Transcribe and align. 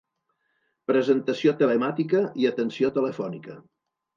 Presentació 0.91 1.53
telemàtica 1.61 2.25
i 2.45 2.51
atenció 2.53 2.93
telefònica. 2.99 3.63